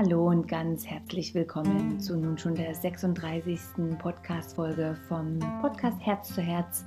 Hallo 0.00 0.28
und 0.28 0.46
ganz 0.46 0.86
herzlich 0.86 1.34
willkommen 1.34 1.98
zu 1.98 2.16
nun 2.16 2.38
schon 2.38 2.54
der 2.54 2.72
36. 2.72 3.58
Podcast-Folge 3.98 4.96
vom 5.08 5.40
Podcast 5.60 5.96
Herz 6.00 6.32
zu 6.32 6.40
Herz. 6.40 6.84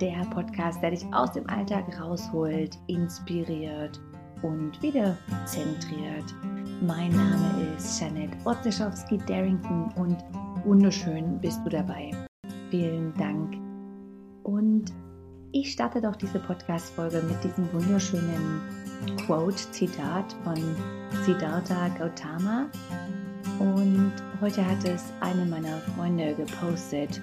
Der 0.00 0.26
Podcast, 0.34 0.82
der 0.82 0.90
dich 0.90 1.04
aus 1.12 1.30
dem 1.30 1.48
Alltag 1.48 1.84
rausholt, 2.00 2.76
inspiriert 2.88 4.00
und 4.42 4.82
wieder 4.82 5.16
zentriert. 5.46 6.34
Mein 6.84 7.12
Name 7.12 7.76
ist 7.76 8.00
Janet 8.00 8.32
Otzeschowski-Darrington 8.44 9.92
und 9.94 10.16
wunderschön 10.64 11.40
bist 11.40 11.60
du 11.64 11.70
dabei. 11.70 12.10
Vielen 12.70 13.14
Dank. 13.14 13.54
Und 14.42 14.92
ich 15.52 15.70
starte 15.70 16.00
doch 16.00 16.16
diese 16.16 16.40
Podcast-Folge 16.40 17.22
mit 17.22 17.44
diesem 17.44 17.72
wunderschönen 17.72 18.87
Quote-Zitat 19.26 20.34
von 20.44 20.56
Siddhartha 21.24 21.88
Gautama. 21.98 22.66
Und 23.58 24.12
heute 24.40 24.64
hat 24.64 24.84
es 24.84 25.12
eine 25.20 25.44
meiner 25.44 25.78
Freunde 25.78 26.34
gepostet. 26.34 27.20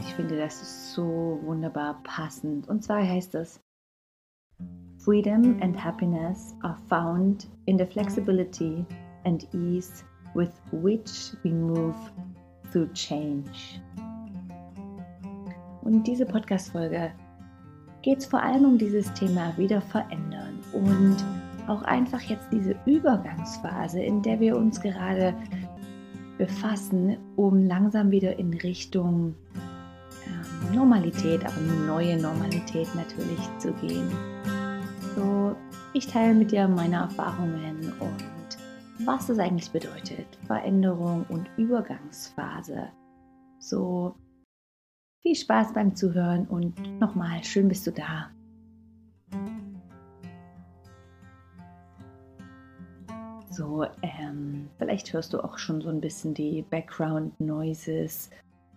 Ich 0.00 0.14
finde, 0.14 0.36
das 0.36 0.62
ist 0.62 0.92
so 0.94 1.38
wunderbar 1.42 2.00
passend. 2.04 2.68
Und 2.68 2.82
zwar 2.82 3.02
heißt 3.02 3.34
es, 3.34 3.60
Freedom 4.98 5.56
and 5.62 5.76
happiness 5.76 6.54
are 6.62 6.76
found 6.88 7.48
in 7.66 7.78
the 7.78 7.86
flexibility 7.86 8.84
and 9.24 9.46
ease 9.54 10.04
with 10.34 10.50
which 10.70 11.32
we 11.42 11.50
move 11.50 11.94
through 12.72 12.92
change. 12.92 13.80
Und 15.82 16.06
diese 16.06 16.26
Podcast-Folge 16.26 17.12
geht 18.02 18.18
es 18.18 18.26
vor 18.26 18.42
allem 18.42 18.64
um 18.64 18.78
dieses 18.78 19.12
Thema 19.14 19.56
wieder 19.56 19.80
verändern 19.80 20.37
und 20.72 21.16
auch 21.66 21.82
einfach 21.82 22.20
jetzt 22.22 22.48
diese 22.50 22.74
Übergangsphase, 22.86 24.00
in 24.00 24.22
der 24.22 24.40
wir 24.40 24.56
uns 24.56 24.80
gerade 24.80 25.34
befassen, 26.38 27.18
um 27.36 27.66
langsam 27.66 28.10
wieder 28.10 28.38
in 28.38 28.54
Richtung 28.54 29.34
ähm, 30.26 30.74
Normalität, 30.74 31.44
aber 31.44 31.60
neue 31.86 32.16
Normalität 32.16 32.88
natürlich 32.94 33.40
zu 33.58 33.72
gehen. 33.74 34.10
So, 35.14 35.54
ich 35.92 36.06
teile 36.06 36.34
mit 36.34 36.52
dir 36.52 36.68
meine 36.68 36.96
Erfahrungen 36.96 37.92
und 38.00 38.38
was 39.04 39.26
das 39.26 39.38
eigentlich 39.38 39.70
bedeutet, 39.70 40.26
Veränderung 40.46 41.24
und 41.28 41.48
Übergangsphase. 41.56 42.88
So, 43.58 44.14
viel 45.22 45.34
Spaß 45.34 45.72
beim 45.72 45.94
Zuhören 45.94 46.46
und 46.46 47.00
nochmal, 47.00 47.42
schön 47.44 47.68
bist 47.68 47.86
du 47.86 47.92
da. 47.92 48.30
So, 53.58 53.84
ähm, 54.02 54.70
vielleicht 54.78 55.12
hörst 55.12 55.32
du 55.32 55.40
auch 55.40 55.58
schon 55.58 55.80
so 55.80 55.88
ein 55.88 56.00
bisschen 56.00 56.32
die 56.32 56.62
Background 56.62 57.40
Noises. 57.40 58.30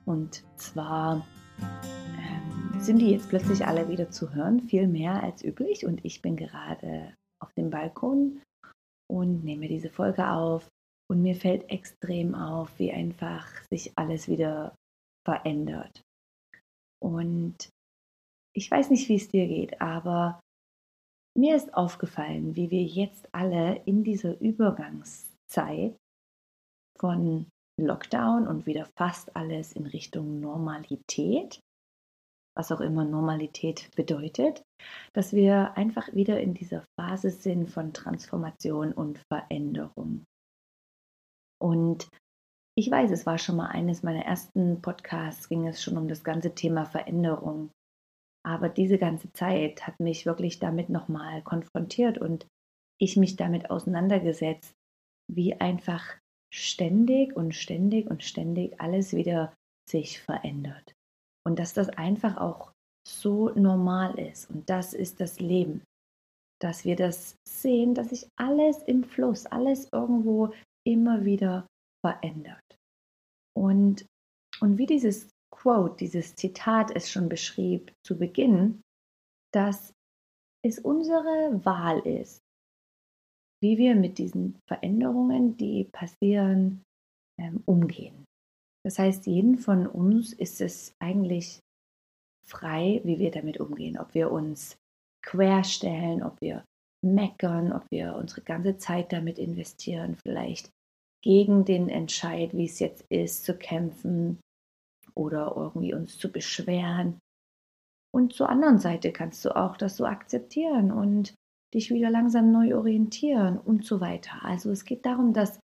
Und 0.05 0.43
zwar 0.55 1.23
ähm, 1.59 2.81
sind 2.81 2.97
die 2.97 3.11
jetzt 3.11 3.29
plötzlich 3.29 3.63
alle 3.63 3.87
wieder 3.89 4.09
zu 4.09 4.33
hören, 4.33 4.59
viel 4.61 4.87
mehr 4.87 5.21
als 5.21 5.43
üblich. 5.43 5.85
Und 5.85 6.03
ich 6.03 6.23
bin 6.23 6.35
gerade 6.35 7.13
auf 7.39 7.53
dem 7.53 7.69
Balkon 7.69 8.41
und 9.07 9.43
nehme 9.43 9.67
diese 9.67 9.91
Folge 9.91 10.27
auf. 10.27 10.67
Und 11.07 11.21
mir 11.21 11.35
fällt 11.35 11.69
extrem 11.69 12.33
auf, 12.33 12.71
wie 12.79 12.91
einfach 12.91 13.47
sich 13.69 13.95
alles 13.99 14.27
wieder 14.27 14.73
verändert. 15.23 16.01
Und 16.99 17.69
ich 18.55 18.71
weiß 18.71 18.89
nicht, 18.89 19.07
wie 19.09 19.15
es 19.17 19.29
dir 19.29 19.45
geht, 19.45 19.79
aber 19.79 20.39
mir 21.37 21.55
ist 21.55 21.73
aufgefallen, 21.73 22.55
wie 22.55 22.69
wir 22.71 22.83
jetzt 22.83 23.27
alle 23.33 23.81
in 23.85 24.03
dieser 24.03 24.39
Übergangszeit 24.39 25.95
von 26.99 27.47
Lockdown 27.79 28.47
und 28.47 28.65
wieder 28.65 28.87
fast 28.97 29.35
alles 29.35 29.73
in 29.73 29.85
Richtung 29.85 30.39
Normalität, 30.39 31.59
was 32.55 32.71
auch 32.71 32.81
immer 32.81 33.05
Normalität 33.05 33.89
bedeutet, 33.95 34.61
dass 35.13 35.33
wir 35.33 35.77
einfach 35.77 36.13
wieder 36.13 36.39
in 36.39 36.53
dieser 36.53 36.83
Phase 36.99 37.29
sind 37.29 37.69
von 37.69 37.93
Transformation 37.93 38.91
und 38.91 39.19
Veränderung. 39.31 40.25
Und 41.59 42.09
ich 42.77 42.89
weiß, 42.89 43.11
es 43.11 43.25
war 43.25 43.37
schon 43.37 43.57
mal 43.57 43.67
eines 43.67 44.03
meiner 44.03 44.25
ersten 44.25 44.81
Podcasts, 44.81 45.49
ging 45.49 45.67
es 45.67 45.83
schon 45.83 45.97
um 45.97 46.07
das 46.07 46.23
ganze 46.23 46.53
Thema 46.53 46.85
Veränderung. 46.85 47.71
Aber 48.43 48.69
diese 48.69 48.97
ganze 48.97 49.31
Zeit 49.33 49.85
hat 49.85 49.99
mich 49.99 50.25
wirklich 50.25 50.59
damit 50.59 50.89
nochmal 50.89 51.41
konfrontiert 51.43 52.17
und 52.17 52.47
ich 52.99 53.17
mich 53.17 53.35
damit 53.35 53.69
auseinandergesetzt, 53.69 54.73
wie 55.31 55.59
einfach 55.59 56.03
ständig 56.53 57.35
und 57.35 57.55
ständig 57.55 58.09
und 58.09 58.23
ständig 58.23 58.79
alles 58.79 59.13
wieder 59.13 59.53
sich 59.89 60.19
verändert. 60.19 60.93
Und 61.45 61.59
dass 61.59 61.73
das 61.73 61.89
einfach 61.89 62.37
auch 62.37 62.71
so 63.07 63.49
normal 63.49 64.19
ist. 64.19 64.49
Und 64.49 64.69
das 64.69 64.93
ist 64.93 65.19
das 65.19 65.39
Leben. 65.39 65.83
Dass 66.61 66.85
wir 66.85 66.95
das 66.95 67.35
sehen, 67.47 67.95
dass 67.95 68.09
sich 68.09 68.27
alles 68.37 68.83
im 68.83 69.03
Fluss, 69.03 69.45
alles 69.47 69.89
irgendwo 69.91 70.53
immer 70.85 71.25
wieder 71.25 71.65
verändert. 72.05 72.77
Und, 73.57 74.05
und 74.59 74.77
wie 74.77 74.85
dieses 74.85 75.29
Quote, 75.51 75.97
dieses 75.97 76.35
Zitat 76.35 76.91
es 76.95 77.11
schon 77.11 77.29
beschrieb 77.29 77.93
zu 78.05 78.17
Beginn, 78.17 78.81
dass 79.53 79.93
es 80.63 80.79
unsere 80.79 81.63
Wahl 81.65 81.99
ist, 81.99 82.39
wie 83.61 83.77
wir 83.77 83.95
mit 83.95 84.17
diesen 84.17 84.59
Veränderungen, 84.67 85.57
die 85.57 85.85
passieren, 85.91 86.83
ähm, 87.39 87.61
umgehen. 87.65 88.25
Das 88.83 88.97
heißt, 88.97 89.27
jeden 89.27 89.57
von 89.57 89.85
uns 89.85 90.33
ist 90.33 90.61
es 90.61 90.93
eigentlich 90.99 91.59
frei, 92.43 93.01
wie 93.03 93.19
wir 93.19 93.31
damit 93.31 93.59
umgehen. 93.59 93.97
Ob 93.97 94.13
wir 94.13 94.31
uns 94.31 94.77
querstellen, 95.23 96.23
ob 96.23 96.39
wir 96.41 96.63
meckern, 97.03 97.71
ob 97.73 97.85
wir 97.91 98.15
unsere 98.15 98.41
ganze 98.41 98.77
Zeit 98.77 99.11
damit 99.13 99.37
investieren, 99.37 100.17
vielleicht 100.25 100.69
gegen 101.23 101.65
den 101.65 101.89
Entscheid, 101.89 102.53
wie 102.53 102.65
es 102.65 102.79
jetzt 102.79 103.05
ist, 103.09 103.43
zu 103.43 103.55
kämpfen 103.55 104.39
oder 105.15 105.53
irgendwie 105.55 105.93
uns 105.93 106.17
zu 106.17 106.31
beschweren. 106.31 107.19
Und 108.13 108.33
zur 108.33 108.49
anderen 108.49 108.77
Seite 108.77 109.11
kannst 109.11 109.43
du 109.45 109.55
auch 109.55 109.77
das 109.77 109.97
so 109.97 110.05
akzeptieren 110.05 110.91
und 110.91 111.33
dich 111.73 111.91
wieder 111.91 112.09
langsam 112.09 112.51
neu 112.51 112.75
orientieren 112.75 113.57
und 113.57 113.85
so 113.85 114.01
weiter. 114.01 114.43
Also 114.43 114.71
es 114.71 114.83
geht 114.83 115.05
darum, 115.05 115.33
dass, 115.33 115.59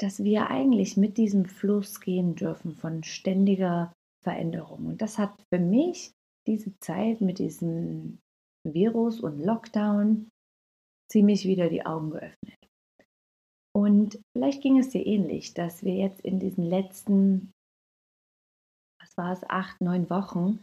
dass 0.00 0.22
wir 0.22 0.50
eigentlich 0.50 0.96
mit 0.96 1.16
diesem 1.16 1.46
Fluss 1.46 2.00
gehen 2.00 2.36
dürfen 2.36 2.74
von 2.74 3.02
ständiger 3.02 3.92
Veränderung. 4.22 4.86
Und 4.86 5.02
das 5.02 5.18
hat 5.18 5.34
für 5.52 5.60
mich 5.60 6.12
diese 6.46 6.78
Zeit 6.78 7.20
mit 7.20 7.38
diesem 7.38 8.18
Virus 8.64 9.20
und 9.20 9.40
Lockdown 9.40 10.30
ziemlich 11.10 11.44
wieder 11.44 11.68
die 11.68 11.84
Augen 11.84 12.10
geöffnet. 12.10 12.58
Und 13.74 14.18
vielleicht 14.36 14.62
ging 14.62 14.78
es 14.78 14.90
dir 14.90 15.06
ähnlich, 15.06 15.54
dass 15.54 15.84
wir 15.84 15.94
jetzt 15.94 16.20
in 16.20 16.40
diesen 16.40 16.64
letzten, 16.64 17.52
war 19.18 19.32
es, 19.32 19.48
acht, 19.50 19.80
neun 19.80 20.08
Wochen, 20.08 20.62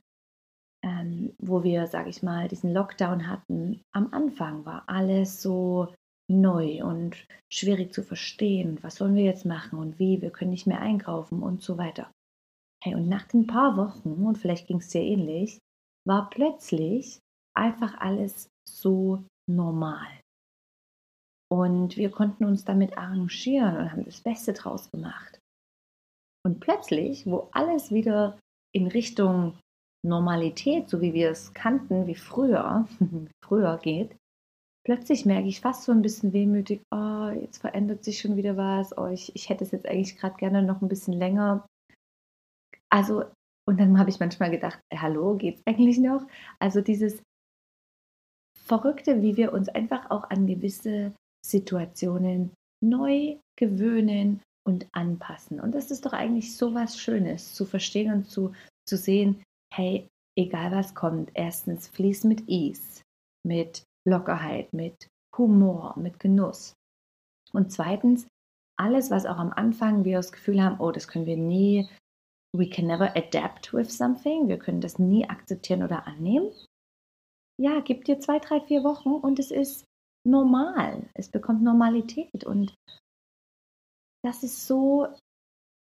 ähm, 0.83 1.35
wo 1.39 1.63
wir, 1.63 1.88
sage 1.88 2.09
ich 2.09 2.23
mal, 2.23 2.47
diesen 2.47 2.73
Lockdown 2.73 3.27
hatten, 3.27 3.81
am 3.93 4.13
Anfang 4.13 4.66
war 4.66 4.83
alles 4.88 5.41
so 5.41 5.93
neu 6.27 6.83
und 6.83 7.27
schwierig 7.51 7.94
zu 7.94 8.03
verstehen. 8.03 8.79
Was 8.81 8.95
sollen 8.95 9.15
wir 9.15 9.23
jetzt 9.23 9.45
machen 9.45 9.77
und 9.77 9.99
wie? 9.99 10.21
Wir 10.21 10.31
können 10.31 10.51
nicht 10.51 10.67
mehr 10.67 10.81
einkaufen 10.81 11.44
und 11.44 11.61
so 11.61 11.77
weiter. 11.77 12.11
Hey, 12.83 12.95
und 12.95 13.09
nach 13.09 13.27
den 13.27 13.47
paar 13.47 13.77
Wochen, 13.77 14.25
und 14.25 14.38
vielleicht 14.38 14.67
ging 14.67 14.77
es 14.77 14.89
dir 14.89 15.01
ähnlich, 15.01 15.59
war 16.07 16.29
plötzlich 16.29 17.19
einfach 17.55 17.99
alles 17.99 18.47
so 18.67 19.23
normal. 19.49 20.07
Und 21.51 21.97
wir 21.97 22.11
konnten 22.11 22.45
uns 22.45 22.65
damit 22.65 22.97
arrangieren 22.97 23.77
und 23.77 23.91
haben 23.91 24.06
das 24.06 24.21
Beste 24.21 24.53
draus 24.53 24.89
gemacht. 24.91 25.39
Und 26.45 26.59
plötzlich, 26.59 27.25
wo 27.25 27.50
alles 27.53 27.91
wieder 27.91 28.38
in 28.75 28.88
Richtung 28.88 29.57
Normalität, 30.06 30.89
so 30.89 31.01
wie 31.01 31.13
wir 31.13 31.31
es 31.31 31.54
kannten, 31.54 32.07
wie 32.07 32.16
früher, 32.16 32.88
früher 33.44 33.77
geht, 33.77 34.16
plötzlich 34.86 35.25
merke 35.25 35.48
ich 35.48 35.62
fast 35.62 35.83
so 35.83 35.92
ein 35.94 36.01
bisschen 36.01 36.33
wehmütig, 36.33 36.81
oh, 36.94 37.30
jetzt 37.30 37.60
verändert 37.60 38.04
sich 38.04 38.19
schon 38.19 38.36
wieder 38.36 38.57
was, 38.57 38.95
oh, 38.98 39.07
ich, 39.07 39.33
ich 39.36 39.50
hätte 39.50 39.63
es 39.63 39.72
jetzt 39.72 39.88
eigentlich 39.88 40.18
gerade 40.18 40.36
gerne 40.36 40.62
noch 40.62 40.81
ein 40.81 40.89
bisschen 40.89 41.13
länger. 41.13 41.66
Also, 42.92 43.24
und 43.68 43.80
dann 43.80 43.98
habe 43.98 44.10
ich 44.10 44.19
manchmal 44.19 44.51
gedacht, 44.51 44.80
hallo, 44.94 45.36
geht's 45.36 45.62
eigentlich 45.66 45.98
noch? 45.98 46.28
Also 46.60 46.81
dieses 46.81 47.24
Verrückte, 48.66 49.21
wie 49.21 49.38
wir 49.38 49.54
uns 49.54 49.69
einfach 49.69 50.12
auch 50.12 50.30
an 50.30 50.45
gewisse 50.45 51.13
Situationen 51.45 52.51
neu 52.83 53.38
gewöhnen 53.57 54.42
und 54.65 54.88
anpassen. 54.94 55.59
Und 55.59 55.73
das 55.73 55.91
ist 55.91 56.06
doch 56.06 56.13
eigentlich 56.13 56.56
so 56.57 56.73
was 56.73 57.00
Schönes, 57.00 57.53
zu 57.53 57.65
verstehen 57.65 58.12
und 58.12 58.29
zu, 58.29 58.53
zu 58.88 58.97
sehen, 58.97 59.44
hey, 59.73 60.07
egal 60.38 60.71
was 60.71 60.95
kommt, 60.95 61.31
erstens 61.33 61.88
fließ 61.89 62.23
mit 62.23 62.47
Ease, 62.47 63.01
mit 63.45 63.83
Lockerheit, 64.07 64.73
mit 64.73 65.07
Humor, 65.38 65.97
mit 65.97 66.19
Genuss. 66.19 66.73
Und 67.53 67.71
zweitens, 67.71 68.27
alles, 68.77 69.12
was 69.12 69.25
auch 69.25 69.38
am 69.38 69.51
Anfang 69.53 70.03
wir 70.03 70.17
das 70.17 70.31
Gefühl 70.31 70.62
haben, 70.62 70.79
oh, 70.79 70.91
das 70.91 71.07
können 71.07 71.25
wir 71.25 71.38
nie, 71.38 71.88
we 72.53 72.69
can 72.69 72.88
never 72.88 73.15
adapt 73.15 73.73
with 73.73 73.95
something, 73.95 74.47
wir 74.47 74.57
können 74.57 74.81
das 74.81 75.00
nie 75.00 75.27
akzeptieren 75.27 75.83
oder 75.83 76.07
annehmen. 76.07 76.51
Ja, 77.57 77.79
gib 77.79 78.03
dir 78.06 78.19
zwei, 78.19 78.39
drei, 78.39 78.59
vier 78.61 78.83
Wochen 78.83 79.11
und 79.13 79.39
es 79.39 79.51
ist 79.51 79.85
normal. 80.25 81.07
Es 81.13 81.29
bekommt 81.29 81.63
Normalität 81.63 82.44
und 82.44 82.73
das 84.25 84.44
ist 84.44 84.68
so 84.68 85.07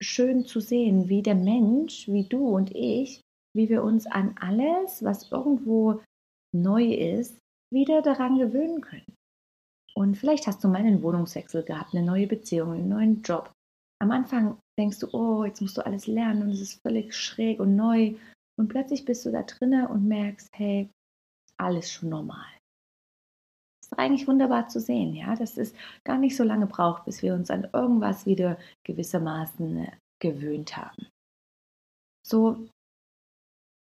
schön 0.02 0.46
zu 0.46 0.60
sehen, 0.60 1.10
wie 1.10 1.22
der 1.22 1.36
Mensch, 1.36 2.08
wie 2.08 2.28
du 2.28 2.48
und 2.50 2.72
ich, 2.76 3.22
wie 3.56 3.70
wir 3.70 3.84
uns 3.84 4.06
an 4.06 4.36
alles, 4.40 5.04
was 5.04 5.32
irgendwo 5.32 6.02
neu 6.54 6.84
ist, 6.94 7.38
wieder 7.74 8.02
daran 8.02 8.38
gewöhnen 8.38 8.82
können. 8.82 9.16
Und 9.96 10.18
vielleicht 10.18 10.48
hast 10.48 10.64
du 10.64 10.68
mal 10.68 10.80
einen 10.80 11.02
Wohnungswechsel 11.02 11.64
gehabt, 11.64 11.96
eine 11.96 12.06
neue 12.06 12.28
Beziehung, 12.28 12.74
einen 12.74 12.90
neuen 12.90 13.22
Job. 13.22 13.52
Am 14.02 14.12
Anfang 14.12 14.60
denkst 14.78 15.00
du, 15.00 15.08
oh, 15.14 15.46
jetzt 15.46 15.62
musst 15.62 15.78
du 15.78 15.86
alles 15.86 16.06
lernen 16.06 16.44
und 16.44 16.50
es 16.50 16.62
ist 16.62 16.82
völlig 16.82 17.16
schräg 17.16 17.60
und 17.62 17.76
neu. 17.76 18.16
Und 18.60 18.68
plötzlich 18.68 19.06
bist 19.06 19.26
du 19.26 19.32
da 19.32 19.44
drinnen 19.44 19.88
und 19.88 20.06
merkst, 20.06 20.50
hey, 20.54 20.90
alles 21.58 21.90
schon 21.92 22.10
normal. 22.10 22.46
Ist 23.86 24.00
eigentlich 24.00 24.28
wunderbar 24.28 24.68
zu 24.68 24.80
sehen, 24.80 25.14
ja, 25.14 25.36
dass 25.36 25.58
es 25.58 25.74
gar 26.04 26.18
nicht 26.18 26.36
so 26.36 26.44
lange 26.44 26.66
braucht, 26.66 27.06
bis 27.06 27.22
wir 27.22 27.34
uns 27.36 27.52
an 27.52 27.68
irgendwas 27.72 28.26
wieder 28.26 28.58
gewissermaßen 28.84 29.88
gewöhnt 30.20 30.76
haben. 30.76 31.08
So, 32.26 32.58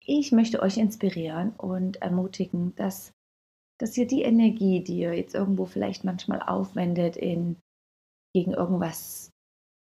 ich 0.05 0.31
möchte 0.31 0.61
euch 0.61 0.77
inspirieren 0.77 1.51
und 1.57 2.01
ermutigen, 2.01 2.73
dass 2.75 3.11
dass 3.81 3.97
ihr 3.97 4.07
die 4.07 4.23
Energie, 4.23 4.83
die 4.83 4.99
ihr 4.99 5.13
jetzt 5.13 5.35
irgendwo 5.35 5.65
vielleicht 5.65 6.03
manchmal 6.03 6.41
aufwendet, 6.41 7.15
in 7.15 7.55
gegen 8.35 8.53
irgendwas 8.53 9.31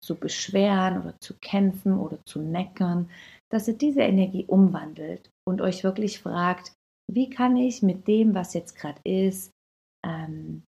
zu 0.04 0.14
beschweren 0.14 1.00
oder 1.00 1.18
zu 1.18 1.34
kämpfen 1.40 1.98
oder 1.98 2.18
zu 2.26 2.40
meckern, 2.40 3.10
dass 3.50 3.66
ihr 3.66 3.74
diese 3.74 4.02
Energie 4.02 4.44
umwandelt 4.44 5.30
und 5.48 5.60
euch 5.60 5.82
wirklich 5.82 6.20
fragt, 6.20 6.72
wie 7.10 7.30
kann 7.30 7.56
ich 7.56 7.82
mit 7.82 8.06
dem, 8.06 8.34
was 8.34 8.54
jetzt 8.54 8.76
gerade 8.76 9.00
ist, 9.04 9.50
ähm, 10.06 10.62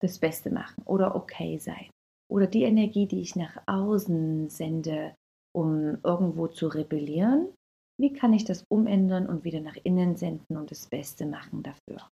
das 0.00 0.18
Beste 0.18 0.50
machen 0.50 0.82
oder 0.84 1.14
okay 1.16 1.58
sein. 1.58 1.90
Oder 2.30 2.46
die 2.46 2.62
Energie, 2.62 3.06
die 3.06 3.20
ich 3.20 3.36
nach 3.36 3.56
außen 3.66 4.50
sende, 4.50 5.14
um 5.54 5.98
irgendwo 6.04 6.46
zu 6.46 6.68
rebellieren, 6.68 7.52
wie 8.00 8.12
kann 8.12 8.32
ich 8.32 8.44
das 8.44 8.64
umändern 8.70 9.26
und 9.26 9.44
wieder 9.44 9.60
nach 9.60 9.76
innen 9.82 10.16
senden 10.16 10.56
und 10.56 10.70
das 10.70 10.86
Beste 10.86 11.26
machen 11.26 11.62
dafür. 11.62 12.08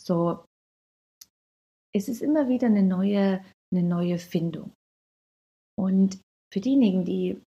So, 0.00 0.44
es 1.94 2.08
ist 2.08 2.22
immer 2.22 2.48
wieder 2.48 2.66
eine 2.66 2.82
neue, 2.82 3.44
eine 3.72 3.82
neue 3.82 4.18
Findung. 4.18 4.72
Und 5.78 6.20
für 6.52 6.60
diejenigen, 6.60 7.04
die 7.04 7.40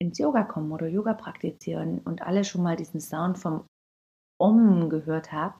ins 0.00 0.18
Yoga 0.18 0.44
kommen 0.44 0.72
oder 0.72 0.86
Yoga 0.86 1.14
praktizieren 1.14 2.00
und 2.00 2.22
alle 2.22 2.44
schon 2.44 2.62
mal 2.62 2.76
diesen 2.76 3.00
Sound 3.00 3.38
vom 3.38 3.66
Om 4.38 4.88
gehört 4.88 5.32
haben, 5.32 5.58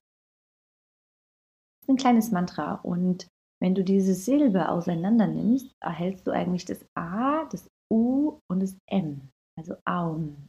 ein 1.88 1.96
kleines 1.96 2.30
Mantra. 2.30 2.74
Und 2.82 3.28
wenn 3.60 3.74
du 3.74 3.82
diese 3.82 4.14
Silbe 4.14 4.68
auseinander 4.68 5.26
nimmst, 5.26 5.72
erhältst 5.80 6.26
du 6.26 6.30
eigentlich 6.30 6.64
das 6.64 6.84
A, 6.94 7.44
das 7.46 7.68
U 7.92 8.38
und 8.50 8.60
das 8.60 8.76
M, 8.90 9.28
also 9.58 9.76
Aum. 9.84 10.48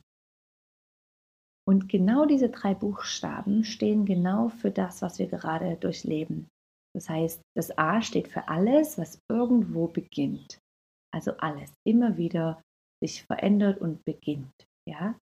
Und 1.67 1.89
genau 1.89 2.25
diese 2.25 2.49
drei 2.49 2.73
Buchstaben 2.73 3.65
stehen 3.65 4.05
genau 4.05 4.47
für 4.49 4.71
das, 4.71 5.01
was 5.01 5.19
wir 5.19 5.27
gerade 5.27 5.75
durchleben. 5.75 6.47
Das 6.95 7.09
heißt, 7.09 7.41
das 7.55 7.77
A 7.77 8.01
steht 8.01 8.29
für 8.29 8.47
alles, 8.47 8.97
was 8.97 9.19
irgendwo 9.29 9.87
beginnt. 9.87 10.59
Also 11.13 11.33
alles, 11.37 11.73
immer 11.85 12.17
wieder 12.17 12.61
sich 13.03 13.23
verändert 13.23 13.79
und 13.79 14.03
beginnt. 14.05 14.53
Ja? 14.87 15.19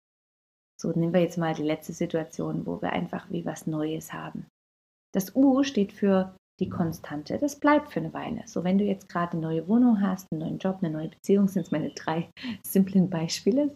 So 0.79 0.91
nehmen 0.91 1.13
wir 1.13 1.21
jetzt 1.21 1.37
mal 1.37 1.55
die 1.55 1.63
letzte 1.63 1.93
Situation, 1.93 2.65
wo 2.65 2.81
wir 2.81 2.91
einfach 2.91 3.31
wie 3.31 3.45
was 3.45 3.65
Neues 3.65 4.11
haben. 4.11 4.45
Das 5.13 5.35
U 5.35 5.63
steht 5.63 5.93
für 5.93 6.35
die 6.59 6.69
Konstante. 6.69 7.37
Das 7.39 7.59
bleibt 7.59 7.91
für 7.91 7.99
eine 7.99 8.13
Weile. 8.13 8.43
So, 8.47 8.63
wenn 8.63 8.77
du 8.77 8.83
jetzt 8.83 9.09
gerade 9.09 9.33
eine 9.33 9.41
neue 9.41 9.67
Wohnung 9.67 10.01
hast, 10.01 10.27
einen 10.31 10.41
neuen 10.41 10.57
Job, 10.57 10.79
eine 10.81 10.91
neue 10.91 11.09
Beziehung, 11.09 11.47
sind 11.47 11.63
es 11.63 11.71
meine 11.71 11.91
drei 11.91 12.29
simplen 12.65 13.09
Beispiele. 13.09 13.75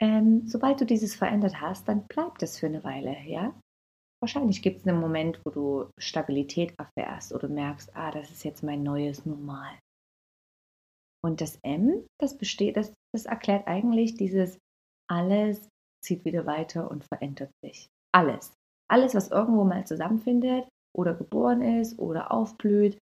Ähm, 0.00 0.46
sobald 0.46 0.80
du 0.80 0.86
dieses 0.86 1.14
verändert 1.14 1.60
hast, 1.60 1.88
dann 1.88 2.06
bleibt 2.08 2.42
es 2.42 2.58
für 2.58 2.66
eine 2.66 2.82
Weile, 2.82 3.16
ja. 3.26 3.54
Wahrscheinlich 4.20 4.62
gibt 4.62 4.80
es 4.80 4.86
einen 4.86 5.00
Moment, 5.00 5.40
wo 5.44 5.50
du 5.50 5.90
Stabilität 5.98 6.74
erfährst 6.78 7.32
oder 7.32 7.48
merkst, 7.48 7.94
ah, 7.94 8.10
das 8.10 8.30
ist 8.30 8.44
jetzt 8.44 8.62
mein 8.62 8.82
neues 8.82 9.26
Normal. 9.26 9.78
Und 11.22 11.40
das 11.40 11.58
M, 11.62 12.06
das 12.20 12.36
besteht, 12.36 12.76
das, 12.76 12.92
das 13.14 13.26
erklärt 13.26 13.66
eigentlich 13.66 14.14
dieses 14.14 14.58
alles 15.10 15.68
zieht 16.02 16.24
wieder 16.24 16.46
weiter 16.46 16.90
und 16.90 17.04
verändert 17.04 17.50
sich. 17.62 17.88
Alles. 18.12 18.52
Alles, 18.94 19.16
was 19.16 19.32
irgendwo 19.32 19.64
mal 19.64 19.84
zusammenfindet 19.84 20.68
oder 20.96 21.14
geboren 21.14 21.62
ist 21.62 21.98
oder 21.98 22.30
aufblüht, 22.30 22.96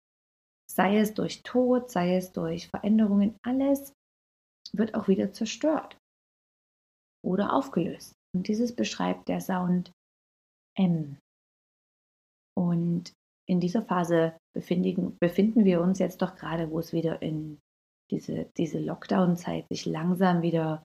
sei 0.70 0.98
es 0.98 1.14
durch 1.14 1.42
Tod, 1.42 1.90
sei 1.90 2.14
es 2.14 2.30
durch 2.30 2.68
Veränderungen, 2.68 3.36
alles 3.44 3.92
wird 4.72 4.94
auch 4.94 5.08
wieder 5.08 5.32
zerstört 5.32 5.98
oder 7.26 7.52
aufgelöst. 7.52 8.14
Und 8.32 8.46
dieses 8.46 8.72
beschreibt 8.76 9.26
der 9.26 9.40
Sound 9.40 9.90
M. 10.78 11.18
Und 12.56 13.12
in 13.48 13.58
dieser 13.58 13.82
Phase 13.82 14.36
befinden, 14.54 15.16
befinden 15.18 15.64
wir 15.64 15.80
uns 15.80 15.98
jetzt 15.98 16.22
doch 16.22 16.36
gerade, 16.36 16.70
wo 16.70 16.78
es 16.78 16.92
wieder 16.92 17.20
in 17.20 17.58
diese, 18.12 18.48
diese 18.56 18.78
Lockdown-Zeit 18.78 19.66
sich 19.68 19.86
langsam 19.86 20.42
wieder 20.42 20.84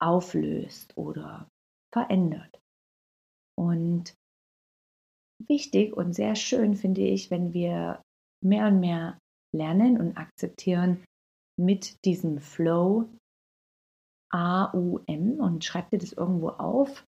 auflöst 0.00 0.96
oder 0.96 1.48
verändert. 1.92 2.61
Und 3.58 4.14
wichtig 5.48 5.96
und 5.96 6.14
sehr 6.14 6.36
schön 6.36 6.76
finde 6.76 7.02
ich, 7.02 7.30
wenn 7.30 7.52
wir 7.52 8.02
mehr 8.42 8.68
und 8.68 8.80
mehr 8.80 9.18
lernen 9.54 10.00
und 10.00 10.16
akzeptieren, 10.16 11.04
mit 11.58 12.04
diesem 12.04 12.38
Flow 12.38 13.08
A-U-M 14.32 15.38
und 15.40 15.64
schreib 15.64 15.90
dir 15.90 15.98
das 15.98 16.12
irgendwo 16.12 16.48
auf, 16.48 17.04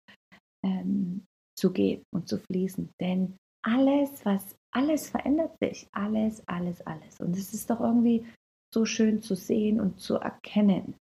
ähm, 0.62 1.24
zu 1.58 1.72
gehen 1.72 2.04
und 2.12 2.28
zu 2.28 2.38
fließen. 2.38 2.90
Denn 3.00 3.36
alles, 3.64 4.24
was, 4.24 4.54
alles 4.72 5.08
verändert 5.08 5.56
sich. 5.60 5.88
Alles, 5.92 6.46
alles, 6.46 6.86
alles. 6.86 7.20
Und 7.20 7.36
es 7.36 7.54
ist 7.54 7.70
doch 7.70 7.80
irgendwie 7.80 8.26
so 8.72 8.84
schön 8.84 9.22
zu 9.22 9.34
sehen 9.34 9.80
und 9.80 10.00
zu 10.00 10.16
erkennen, 10.16 10.96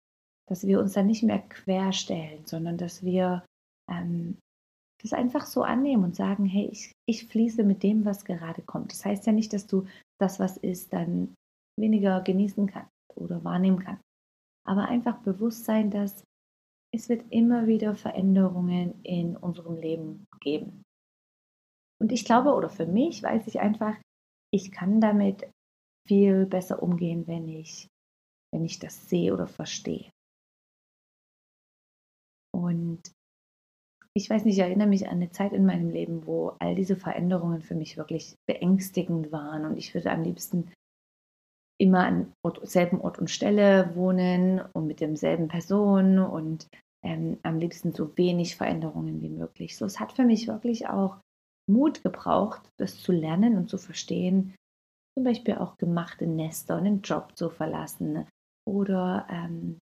dass 0.47 0.65
wir 0.65 0.79
uns 0.79 0.93
da 0.93 1.03
nicht 1.03 1.23
mehr 1.23 1.39
querstellen, 1.39 2.45
sondern 2.45 2.77
dass 2.77 3.03
wir 3.03 3.45
ähm, 3.91 4.37
das 5.03 5.13
einfach 5.13 5.45
so 5.45 5.63
annehmen 5.63 6.03
und 6.03 6.15
sagen, 6.15 6.45
hey, 6.45 6.69
ich, 6.71 6.91
ich 7.07 7.27
fließe 7.27 7.63
mit 7.63 7.83
dem, 7.83 8.05
was 8.05 8.25
gerade 8.25 8.61
kommt. 8.61 8.91
Das 8.91 9.05
heißt 9.05 9.25
ja 9.25 9.33
nicht, 9.33 9.53
dass 9.53 9.67
du 9.67 9.85
das, 10.19 10.39
was 10.39 10.57
ist, 10.57 10.93
dann 10.93 11.35
weniger 11.79 12.21
genießen 12.21 12.67
kannst 12.67 12.91
oder 13.15 13.43
wahrnehmen 13.43 13.79
kannst 13.79 14.03
aber 14.65 14.87
einfach 14.87 15.19
bewusst 15.19 15.65
sein, 15.65 15.91
dass 15.91 16.23
es 16.93 17.09
wird 17.09 17.31
immer 17.31 17.67
wieder 17.67 17.95
Veränderungen 17.95 19.01
in 19.03 19.35
unserem 19.35 19.77
Leben 19.77 20.27
geben. 20.39 20.83
Und 21.99 22.11
ich 22.11 22.25
glaube, 22.25 22.53
oder 22.53 22.69
für 22.69 22.85
mich 22.85 23.23
weiß 23.23 23.47
ich 23.47 23.59
einfach, 23.59 23.95
ich 24.53 24.71
kann 24.71 25.01
damit 25.01 25.49
viel 26.07 26.45
besser 26.45 26.83
umgehen, 26.83 27.25
wenn 27.27 27.47
ich, 27.47 27.87
wenn 28.53 28.63
ich 28.63 28.79
das 28.79 29.09
sehe 29.09 29.33
oder 29.33 29.47
verstehe. 29.47 30.11
Und 32.53 33.11
ich 34.15 34.29
weiß 34.29 34.45
nicht, 34.45 34.57
ich 34.57 34.63
erinnere 34.63 34.87
mich 34.87 35.07
an 35.07 35.15
eine 35.15 35.31
Zeit 35.31 35.53
in 35.53 35.65
meinem 35.65 35.89
Leben, 35.89 36.27
wo 36.27 36.49
all 36.59 36.75
diese 36.75 36.95
Veränderungen 36.95 37.61
für 37.61 37.75
mich 37.75 37.97
wirklich 37.97 38.35
beängstigend 38.47 39.31
waren 39.31 39.65
und 39.65 39.77
ich 39.77 39.93
würde 39.93 40.11
am 40.11 40.23
liebsten 40.23 40.71
immer 41.79 42.05
an 42.05 42.31
Ort, 42.45 42.65
selben 42.67 43.01
Ort 43.01 43.17
und 43.17 43.31
Stelle 43.31 43.95
wohnen 43.95 44.61
und 44.73 44.85
mit 44.85 44.99
demselben 44.99 45.47
Person 45.47 46.19
und 46.19 46.67
ähm, 47.03 47.39
am 47.43 47.57
liebsten 47.57 47.91
so 47.91 48.15
wenig 48.15 48.55
Veränderungen 48.55 49.21
wie 49.21 49.29
möglich. 49.29 49.75
So, 49.75 49.85
es 49.85 49.99
hat 49.99 50.13
für 50.13 50.23
mich 50.23 50.47
wirklich 50.47 50.87
auch 50.87 51.17
Mut 51.67 52.03
gebraucht, 52.03 52.61
das 52.77 53.01
zu 53.01 53.11
lernen 53.11 53.57
und 53.57 53.69
zu 53.69 53.77
verstehen, 53.77 54.53
zum 55.17 55.23
Beispiel 55.23 55.55
auch 55.55 55.77
gemachte 55.77 56.27
Nester, 56.27 56.77
einen 56.77 57.01
Job 57.01 57.35
zu 57.35 57.49
verlassen 57.49 58.27
oder 58.67 59.27
ähm, 59.29 59.79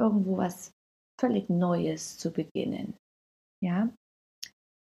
irgendwo 0.00 0.36
was 0.36 0.72
völlig 1.20 1.48
Neues 1.48 2.18
zu 2.18 2.32
beginnen. 2.32 2.94
Ja, 3.62 3.92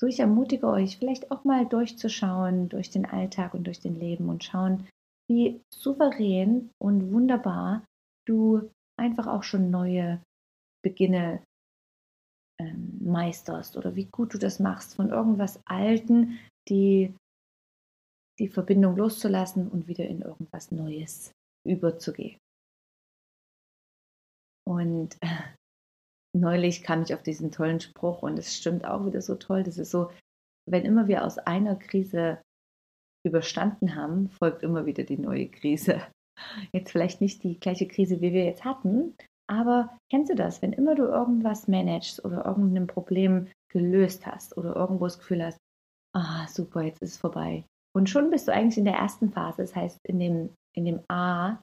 so 0.00 0.06
ich 0.06 0.20
ermutige 0.20 0.66
euch, 0.66 0.98
vielleicht 0.98 1.30
auch 1.30 1.44
mal 1.44 1.66
durchzuschauen 1.66 2.68
durch 2.68 2.90
den 2.90 3.06
Alltag 3.06 3.54
und 3.54 3.64
durch 3.64 3.80
den 3.80 3.98
Leben 3.98 4.28
und 4.28 4.44
schauen, 4.44 4.86
wie 5.28 5.62
souverän 5.72 6.70
und 6.78 7.10
wunderbar 7.12 7.84
du 8.26 8.70
einfach 8.98 9.26
auch 9.26 9.42
schon 9.42 9.70
neue 9.70 10.22
Beginne 10.84 11.42
ähm, 12.60 12.98
meisterst 13.02 13.76
oder 13.76 13.96
wie 13.96 14.06
gut 14.06 14.34
du 14.34 14.38
das 14.38 14.60
machst 14.60 14.94
von 14.94 15.10
irgendwas 15.10 15.60
Alten, 15.66 16.38
die 16.68 17.14
die 18.38 18.48
Verbindung 18.48 18.96
loszulassen 18.96 19.68
und 19.68 19.88
wieder 19.88 20.06
in 20.06 20.20
irgendwas 20.20 20.70
Neues 20.70 21.32
überzugehen. 21.66 22.38
Und 24.66 25.16
äh, 25.22 25.55
neulich 26.40 26.82
kam 26.82 27.02
ich 27.02 27.14
auf 27.14 27.22
diesen 27.22 27.50
tollen 27.50 27.80
Spruch 27.80 28.22
und 28.22 28.38
es 28.38 28.56
stimmt 28.56 28.86
auch 28.86 29.06
wieder 29.06 29.22
so 29.22 29.34
toll. 29.34 29.62
Das 29.62 29.78
ist 29.78 29.90
so, 29.90 30.10
wenn 30.68 30.84
immer 30.84 31.08
wir 31.08 31.24
aus 31.24 31.38
einer 31.38 31.76
Krise 31.76 32.40
überstanden 33.24 33.94
haben, 33.94 34.28
folgt 34.28 34.62
immer 34.62 34.86
wieder 34.86 35.04
die 35.04 35.18
neue 35.18 35.48
Krise. 35.48 36.02
Jetzt 36.72 36.92
vielleicht 36.92 37.20
nicht 37.20 37.42
die 37.42 37.58
gleiche 37.58 37.88
Krise, 37.88 38.20
wie 38.20 38.32
wir 38.32 38.44
jetzt 38.44 38.64
hatten, 38.64 39.14
aber 39.48 39.96
kennst 40.10 40.30
du 40.30 40.34
das, 40.34 40.60
wenn 40.60 40.72
immer 40.72 40.94
du 40.94 41.04
irgendwas 41.04 41.68
managst 41.68 42.24
oder 42.24 42.44
irgendein 42.44 42.86
Problem 42.86 43.48
gelöst 43.72 44.26
hast 44.26 44.56
oder 44.56 44.74
irgendwo 44.76 45.04
das 45.06 45.18
Gefühl 45.18 45.44
hast, 45.44 45.58
ah, 46.14 46.46
super, 46.48 46.82
jetzt 46.82 47.02
ist 47.02 47.12
es 47.12 47.16
vorbei. 47.16 47.64
Und 47.94 48.10
schon 48.10 48.30
bist 48.30 48.48
du 48.48 48.52
eigentlich 48.52 48.78
in 48.78 48.84
der 48.84 48.96
ersten 48.96 49.30
Phase, 49.30 49.62
das 49.62 49.74
heißt 49.74 49.98
in 50.04 50.18
dem, 50.18 50.54
in 50.76 50.84
dem 50.84 51.00
A, 51.08 51.60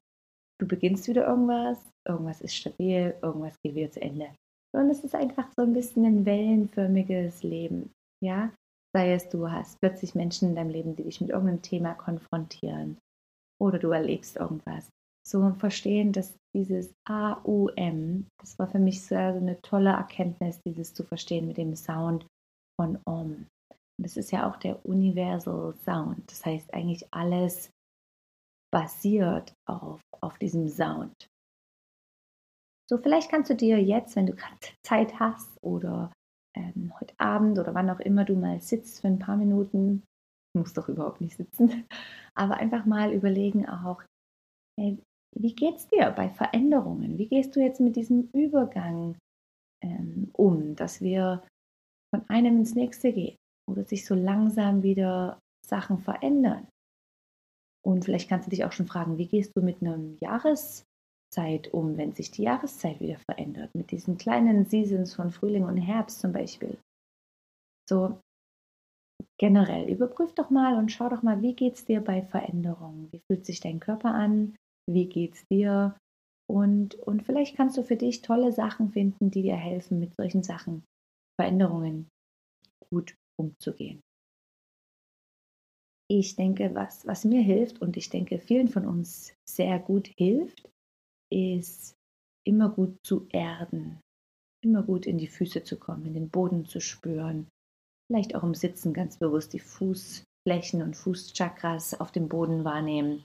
du 0.59 0.67
beginnst 0.67 1.07
wieder 1.07 1.27
irgendwas, 1.27 1.77
irgendwas 2.07 2.41
ist 2.41 2.55
stabil, 2.55 3.15
irgendwas 3.21 3.55
geht 3.61 3.75
wieder 3.75 3.91
zu 3.91 4.01
Ende. 4.01 4.29
Und 4.75 4.89
es 4.89 5.03
ist 5.03 5.15
einfach 5.15 5.47
so 5.55 5.61
ein 5.61 5.73
bisschen 5.73 6.05
ein 6.05 6.25
wellenförmiges 6.25 7.43
Leben, 7.43 7.91
ja. 8.23 8.51
Sei 8.95 9.13
es, 9.13 9.27
du 9.29 9.49
hast 9.49 9.79
plötzlich 9.81 10.13
Menschen 10.13 10.49
in 10.49 10.55
deinem 10.55 10.69
Leben, 10.69 10.95
die 10.95 11.03
dich 11.03 11.19
mit 11.19 11.31
irgendeinem 11.31 11.63
Thema 11.63 11.95
konfrontieren 11.95 12.97
oder 13.59 13.79
du 13.79 13.89
erlebst 13.89 14.37
irgendwas. 14.37 14.87
So 15.25 15.51
verstehen, 15.53 16.11
dass 16.11 16.35
dieses 16.55 16.93
AUM, 17.09 18.27
das 18.39 18.59
war 18.59 18.67
für 18.67 18.79
mich 18.79 19.01
so 19.03 19.15
eine 19.15 19.59
tolle 19.61 19.91
Erkenntnis, 19.91 20.59
dieses 20.67 20.93
zu 20.93 21.03
verstehen 21.03 21.47
mit 21.47 21.57
dem 21.57 21.75
Sound 21.75 22.27
von 22.79 22.99
Om. 23.05 23.47
Und 23.97 24.05
das 24.05 24.17
ist 24.17 24.31
ja 24.31 24.49
auch 24.49 24.57
der 24.57 24.85
Universal 24.85 25.73
Sound. 25.85 26.29
Das 26.29 26.45
heißt 26.45 26.73
eigentlich 26.73 27.07
alles 27.11 27.71
basiert 28.71 29.53
auf, 29.67 30.01
auf 30.21 30.37
diesem 30.39 30.67
Sound. 30.67 31.13
So, 32.89 32.97
vielleicht 32.97 33.29
kannst 33.29 33.49
du 33.49 33.55
dir 33.55 33.81
jetzt, 33.81 34.15
wenn 34.15 34.25
du 34.25 34.35
gerade 34.35 34.57
Zeit 34.83 35.19
hast 35.19 35.57
oder 35.63 36.11
ähm, 36.55 36.93
heute 36.99 37.13
Abend 37.17 37.57
oder 37.57 37.73
wann 37.73 37.89
auch 37.89 37.99
immer 37.99 38.25
du 38.25 38.35
mal 38.35 38.61
sitzt 38.61 39.01
für 39.01 39.07
ein 39.07 39.19
paar 39.19 39.37
Minuten, 39.37 40.03
musst 40.55 40.77
doch 40.77 40.89
überhaupt 40.89 41.21
nicht 41.21 41.37
sitzen, 41.37 41.85
aber 42.35 42.57
einfach 42.57 42.85
mal 42.85 43.13
überlegen 43.13 43.67
auch, 43.67 44.03
hey, 44.79 44.99
wie 45.35 45.55
geht's 45.55 45.87
dir 45.87 46.11
bei 46.11 46.29
Veränderungen? 46.29 47.17
Wie 47.17 47.27
gehst 47.27 47.55
du 47.55 47.59
jetzt 47.59 47.79
mit 47.79 47.95
diesem 47.95 48.29
Übergang 48.33 49.17
ähm, 49.83 50.29
um, 50.33 50.75
dass 50.75 51.01
wir 51.01 51.43
von 52.13 52.23
einem 52.29 52.57
ins 52.57 52.75
nächste 52.75 53.11
gehen 53.11 53.35
oder 53.69 53.83
sich 53.83 54.05
so 54.05 54.13
langsam 54.13 54.83
wieder 54.83 55.39
Sachen 55.65 55.99
verändern? 55.99 56.67
Und 57.85 58.05
vielleicht 58.05 58.29
kannst 58.29 58.47
du 58.47 58.51
dich 58.51 58.63
auch 58.63 58.71
schon 58.71 58.87
fragen, 58.87 59.17
wie 59.17 59.27
gehst 59.27 59.51
du 59.55 59.61
mit 59.61 59.81
einem 59.81 60.17
Jahreszeit 61.35 61.73
um, 61.73 61.97
wenn 61.97 62.13
sich 62.13 62.31
die 62.31 62.43
Jahreszeit 62.43 62.99
wieder 62.99 63.17
verändert, 63.19 63.73
mit 63.75 63.91
diesen 63.91 64.17
kleinen 64.17 64.65
Seasons 64.65 65.15
von 65.15 65.31
Frühling 65.31 65.63
und 65.63 65.77
Herbst 65.77 66.19
zum 66.19 66.31
Beispiel. 66.31 66.77
So 67.89 68.19
generell, 69.39 69.89
überprüf 69.89 70.33
doch 70.35 70.49
mal 70.49 70.77
und 70.77 70.91
schau 70.91 71.09
doch 71.09 71.23
mal, 71.23 71.41
wie 71.41 71.53
geht 71.53 71.75
es 71.75 71.85
dir 71.85 72.01
bei 72.01 72.21
Veränderungen? 72.21 73.11
Wie 73.11 73.21
fühlt 73.27 73.45
sich 73.45 73.59
dein 73.59 73.79
Körper 73.79 74.13
an? 74.13 74.55
wie 74.85 75.05
geht's 75.05 75.47
dir? 75.47 75.95
Und, 76.49 76.95
und 76.95 77.23
vielleicht 77.23 77.55
kannst 77.55 77.77
du 77.77 77.83
für 77.83 77.95
dich 77.95 78.21
tolle 78.21 78.51
Sachen 78.51 78.91
finden, 78.91 79.31
die 79.31 79.43
dir 79.43 79.55
helfen, 79.55 79.97
mit 79.99 80.13
solchen 80.17 80.43
Sachen, 80.43 80.83
Veränderungen 81.39 82.09
gut 82.91 83.15
umzugehen. 83.39 84.01
Ich 86.11 86.35
denke, 86.35 86.75
was, 86.75 87.07
was 87.07 87.23
mir 87.23 87.41
hilft 87.41 87.81
und 87.81 87.95
ich 87.95 88.09
denke 88.09 88.39
vielen 88.39 88.67
von 88.67 88.85
uns 88.85 89.33
sehr 89.49 89.79
gut 89.79 90.11
hilft, 90.17 90.69
ist 91.33 91.95
immer 92.45 92.69
gut 92.69 92.97
zu 93.03 93.27
erden, 93.29 93.99
immer 94.63 94.83
gut 94.83 95.05
in 95.05 95.17
die 95.17 95.27
Füße 95.27 95.63
zu 95.63 95.77
kommen, 95.77 96.05
in 96.05 96.13
den 96.13 96.29
Boden 96.29 96.65
zu 96.65 96.79
spüren, 96.79 97.47
vielleicht 98.07 98.35
auch 98.35 98.43
im 98.43 98.53
Sitzen 98.53 98.93
ganz 98.93 99.17
bewusst 99.17 99.53
die 99.53 99.59
Fußflächen 99.59 100.81
und 100.81 100.95
Fußchakras 100.95 101.99
auf 101.99 102.11
dem 102.11 102.29
Boden 102.29 102.63
wahrnehmen 102.63 103.23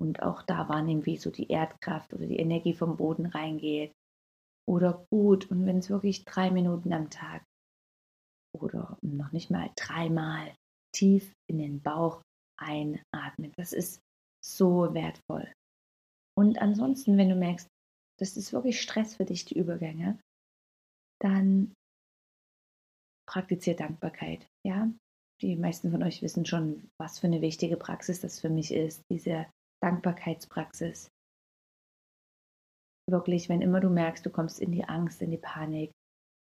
und 0.00 0.22
auch 0.22 0.42
da 0.42 0.68
wahrnehmen, 0.68 1.06
wie 1.06 1.16
so 1.16 1.30
die 1.30 1.48
Erdkraft 1.48 2.12
oder 2.12 2.26
die 2.26 2.38
Energie 2.38 2.74
vom 2.74 2.96
Boden 2.96 3.26
reingeht. 3.26 3.92
Oder 4.68 5.06
gut, 5.10 5.50
und 5.50 5.66
wenn 5.66 5.78
es 5.78 5.90
wirklich 5.90 6.24
drei 6.24 6.50
Minuten 6.50 6.92
am 6.92 7.10
Tag 7.10 7.42
oder 8.56 8.98
noch 9.02 9.32
nicht 9.32 9.50
mal 9.50 9.70
dreimal 9.76 10.54
tief 10.94 11.32
in 11.48 11.58
den 11.58 11.80
Bauch 11.80 12.22
einatmen. 12.58 13.52
Das 13.56 13.72
ist 13.72 14.00
so 14.44 14.92
wertvoll. 14.94 15.52
Und 16.40 16.56
ansonsten, 16.56 17.18
wenn 17.18 17.28
du 17.28 17.34
merkst, 17.34 17.68
das 18.18 18.38
ist 18.38 18.54
wirklich 18.54 18.80
Stress 18.80 19.16
für 19.16 19.26
dich, 19.26 19.44
die 19.44 19.58
Übergänge, 19.58 20.18
dann 21.20 21.74
praktiziere 23.28 23.76
Dankbarkeit. 23.76 24.46
Ja, 24.66 24.90
die 25.42 25.54
meisten 25.56 25.90
von 25.90 26.02
euch 26.02 26.22
wissen 26.22 26.46
schon, 26.46 26.88
was 26.98 27.18
für 27.18 27.26
eine 27.26 27.42
wichtige 27.42 27.76
Praxis 27.76 28.22
das 28.22 28.40
für 28.40 28.48
mich 28.48 28.72
ist, 28.72 29.02
diese 29.12 29.48
Dankbarkeitspraxis. 29.82 31.10
Wirklich, 33.06 33.50
wenn 33.50 33.60
immer 33.60 33.80
du 33.80 33.90
merkst, 33.90 34.24
du 34.24 34.30
kommst 34.30 34.60
in 34.60 34.72
die 34.72 34.84
Angst, 34.84 35.20
in 35.20 35.32
die 35.32 35.36
Panik, 35.36 35.90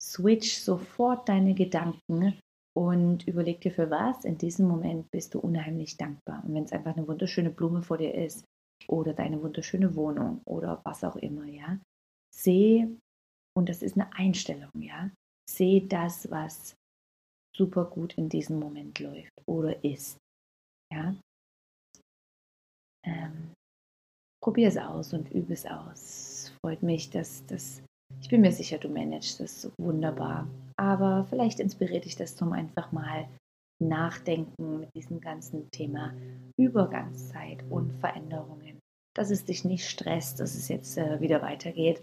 switch 0.03 0.59
sofort 0.59 1.29
deine 1.29 1.55
Gedanken 1.55 2.41
und 2.77 3.29
überleg 3.29 3.61
dir 3.61 3.71
für 3.71 3.91
was. 3.91 4.25
In 4.25 4.39
diesem 4.39 4.67
Moment 4.67 5.09
bist 5.13 5.35
du 5.35 5.39
unheimlich 5.39 5.97
dankbar. 5.97 6.43
Und 6.45 6.55
wenn 6.55 6.65
es 6.65 6.73
einfach 6.73 6.97
eine 6.97 7.07
wunderschöne 7.07 7.51
Blume 7.51 7.85
vor 7.85 7.99
dir 7.99 8.13
ist 8.13 8.45
oder 8.89 9.15
deine 9.15 9.43
wunderschöne 9.43 9.95
Wohnung 9.95 10.41
oder 10.45 10.81
was 10.85 11.05
auch 11.05 11.17
immer, 11.17 11.45
ja, 11.45 11.79
seh, 12.35 12.87
und 13.57 13.69
das 13.69 13.83
ist 13.83 13.95
eine 13.95 14.13
Einstellung, 14.15 14.71
ja, 14.81 15.11
seh 15.49 15.87
das, 15.87 16.31
was 16.31 16.75
super 17.57 17.85
gut 17.85 18.15
in 18.15 18.29
diesem 18.29 18.59
Moment 18.59 18.99
läuft 18.99 19.33
oder 19.47 19.83
ist. 19.85 20.19
Ja, 20.93 21.15
ähm, 23.07 23.53
probier 24.43 24.69
es 24.69 24.77
aus 24.77 25.13
und 25.13 25.31
übe 25.31 25.53
es 25.53 25.67
aus. 25.67 26.53
Freut 26.61 26.83
mich, 26.83 27.11
dass 27.11 27.45
das, 27.47 27.83
ich 28.21 28.29
bin 28.29 28.41
mir 28.41 28.53
sicher, 28.53 28.79
du 28.79 28.89
managst 28.89 29.41
das 29.41 29.71
wunderbar. 29.79 30.49
Aber 30.77 31.27
vielleicht 31.31 31.61
inspiriert 31.61 32.05
dich 32.05 32.17
das 32.17 32.37
zum 32.37 32.53
einfach 32.53 32.93
mal 32.93 33.29
Nachdenken 33.81 34.81
mit 34.81 34.95
diesem 34.95 35.21
ganzen 35.21 35.71
Thema 35.71 36.15
Übergangszeit 36.57 37.65
und 37.71 37.93
Veränderungen. 37.95 38.81
Dass 39.15 39.31
es 39.31 39.45
dich 39.45 39.65
nicht 39.65 39.89
stresst, 39.89 40.41
dass 40.41 40.55
es 40.55 40.69
jetzt 40.69 40.97
äh, 40.99 41.21
wieder 41.21 41.43
weitergeht. 41.43 42.03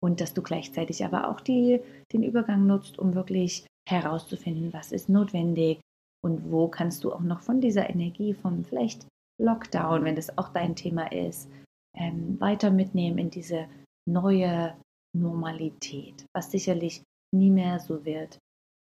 Und 0.00 0.20
dass 0.20 0.34
du 0.34 0.42
gleichzeitig 0.42 1.04
aber 1.04 1.28
auch 1.28 1.40
die, 1.40 1.80
den 2.12 2.22
Übergang 2.22 2.66
nutzt, 2.66 2.98
um 2.98 3.14
wirklich 3.14 3.66
herauszufinden, 3.88 4.72
was 4.72 4.92
ist 4.92 5.08
notwendig 5.08 5.80
und 6.22 6.50
wo 6.52 6.68
kannst 6.68 7.04
du 7.04 7.12
auch 7.12 7.20
noch 7.20 7.40
von 7.40 7.60
dieser 7.60 7.88
Energie, 7.90 8.34
vom 8.34 8.64
vielleicht 8.64 9.06
Lockdown, 9.40 10.04
wenn 10.04 10.16
das 10.16 10.36
auch 10.36 10.50
dein 10.50 10.76
Thema 10.76 11.10
ist, 11.10 11.50
ähm, 11.96 12.40
weiter 12.40 12.70
mitnehmen 12.70 13.18
in 13.18 13.30
diese 13.30 13.68
neue 14.06 14.76
Normalität, 15.16 16.26
was 16.34 16.50
sicherlich 16.50 17.02
nie 17.34 17.50
mehr 17.50 17.80
so 17.80 18.04
wird 18.04 18.38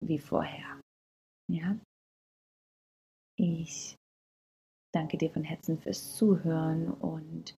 wie 0.04 0.18
vorher. 0.18 0.80
Ja? 1.48 1.76
Ich 3.36 3.96
danke 4.92 5.18
dir 5.18 5.30
von 5.30 5.44
Herzen 5.44 5.78
fürs 5.78 6.16
Zuhören 6.16 6.90
und 6.90 7.54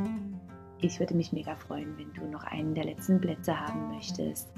Ich 0.80 1.00
würde 1.00 1.16
mich 1.16 1.32
mega 1.32 1.56
freuen, 1.56 1.98
wenn 1.98 2.12
du 2.14 2.30
noch 2.30 2.44
einen 2.44 2.76
der 2.76 2.84
letzten 2.84 3.20
Plätze 3.22 3.58
haben 3.58 3.88
möchtest. 3.88 4.50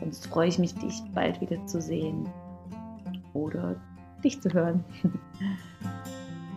Sonst 0.00 0.26
freue 0.26 0.48
ich 0.48 0.58
mich, 0.58 0.74
dich 0.74 1.00
bald 1.14 1.40
wieder 1.40 1.64
zu 1.66 1.80
sehen 1.80 2.28
oder 3.34 3.76
dich 4.24 4.40
zu 4.40 4.52
hören. 4.52 4.84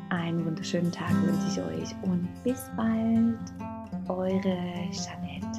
Einen 0.09 0.43
wunderschönen 0.43 0.91
Tag 0.91 1.11
wünsche 1.23 1.47
ich 1.49 1.61
euch 1.61 1.95
und 2.01 2.27
bis 2.43 2.69
bald, 2.75 3.37
eure 4.09 4.91
Schatz. 4.91 5.50